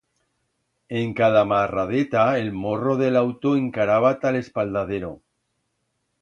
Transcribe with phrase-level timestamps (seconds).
[0.89, 5.13] En cada marradeta, el morro de l'auto encaraba ta'l espaldadero.